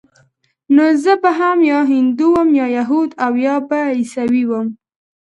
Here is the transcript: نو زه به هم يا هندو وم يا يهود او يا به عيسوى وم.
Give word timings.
نو 0.75 0.85
زه 1.03 1.13
به 1.21 1.31
هم 1.39 1.57
يا 1.71 1.79
هندو 1.91 2.27
وم 2.33 2.49
يا 2.59 2.67
يهود 2.77 3.09
او 3.25 3.33
يا 3.45 3.55
به 3.67 3.79
عيسوى 3.93 4.43
وم. 4.51 4.67